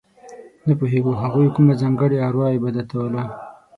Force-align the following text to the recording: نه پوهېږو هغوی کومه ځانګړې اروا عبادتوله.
نه 0.67 0.73
پوهېږو 0.79 1.19
هغوی 1.21 1.49
کومه 1.55 1.73
ځانګړې 1.81 2.17
اروا 2.27 2.47
عبادتوله. 2.55 3.23